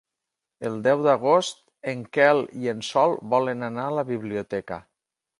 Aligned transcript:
El 0.67 0.77
deu 0.85 1.01
d'agost 1.07 1.59
en 1.91 2.01
Quel 2.17 2.41
i 2.63 2.71
en 2.71 2.81
Sol 2.87 3.13
volen 3.33 3.67
anar 3.69 3.85
a 3.91 3.93
la 3.99 4.05
biblioteca. 4.09 4.81